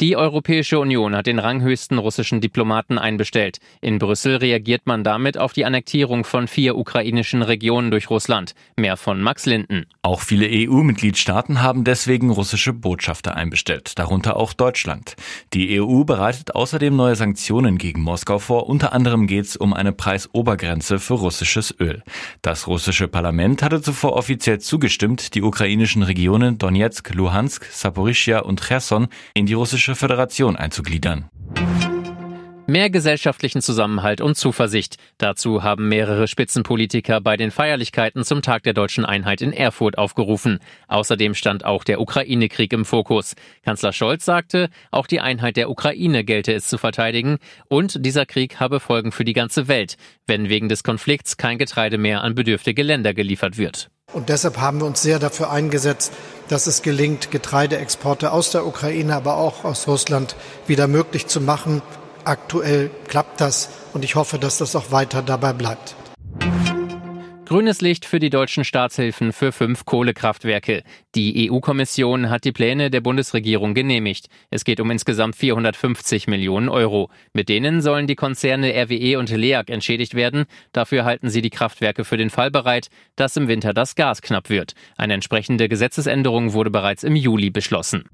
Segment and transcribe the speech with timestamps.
[0.00, 3.58] Die Europäische Union hat den ranghöchsten russischen Diplomaten einbestellt.
[3.80, 8.54] In Brüssel reagiert man damit auf die Annektierung von vier ukrainischen Regionen durch Russland.
[8.76, 9.86] Mehr von Max Linden.
[10.02, 15.14] Auch viele EU-Mitgliedstaaten haben deswegen russische Botschafter einbestellt, darunter auch Deutschland.
[15.52, 18.68] Die EU bereitet außerdem neue Sanktionen gegen Moskau vor.
[18.68, 22.02] Unter anderem geht es um eine Preisobergrenze für russisches Öl.
[22.40, 29.06] Das russische Parlament hatte zuvor offiziell zugestimmt, die ukrainischen Regionen Donetsk, Luhansk, Saporischia und Cherson
[29.34, 31.28] in die russische Russische Föderation einzugliedern.
[32.68, 34.94] Mehr gesellschaftlichen Zusammenhalt und Zuversicht.
[35.18, 40.60] Dazu haben mehrere Spitzenpolitiker bei den Feierlichkeiten zum Tag der deutschen Einheit in Erfurt aufgerufen.
[40.86, 43.34] Außerdem stand auch der Ukraine-Krieg im Fokus.
[43.64, 48.60] Kanzler Scholz sagte, auch die Einheit der Ukraine gelte es zu verteidigen und dieser Krieg
[48.60, 49.96] habe Folgen für die ganze Welt,
[50.28, 53.90] wenn wegen des Konflikts kein Getreide mehr an bedürftige Länder geliefert wird.
[54.12, 56.12] Und deshalb haben wir uns sehr dafür eingesetzt,
[56.52, 60.36] dass es gelingt, Getreideexporte aus der Ukraine, aber auch aus Russland
[60.66, 61.80] wieder möglich zu machen.
[62.24, 65.96] Aktuell klappt das und ich hoffe, dass das auch weiter dabei bleibt.
[67.52, 70.84] Grünes Licht für die deutschen Staatshilfen für fünf Kohlekraftwerke.
[71.14, 74.30] Die EU-Kommission hat die Pläne der Bundesregierung genehmigt.
[74.48, 77.10] Es geht um insgesamt 450 Millionen Euro.
[77.34, 80.46] Mit denen sollen die Konzerne RWE und LEAG entschädigt werden.
[80.72, 84.48] Dafür halten sie die Kraftwerke für den Fall bereit, dass im Winter das Gas knapp
[84.48, 84.72] wird.
[84.96, 88.04] Eine entsprechende Gesetzesänderung wurde bereits im Juli beschlossen.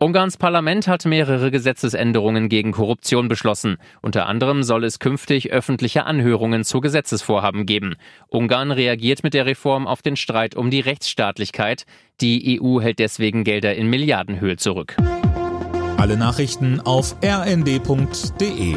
[0.00, 3.78] Ungarns Parlament hat mehrere Gesetzesänderungen gegen Korruption beschlossen.
[4.00, 7.96] Unter anderem soll es künftig öffentliche Anhörungen zu Gesetzesvorhaben geben.
[8.28, 11.84] Ungarn reagiert mit der Reform auf den Streit um die Rechtsstaatlichkeit.
[12.20, 14.96] Die EU hält deswegen Gelder in Milliardenhöhe zurück.
[15.96, 18.76] Alle Nachrichten auf rnd.de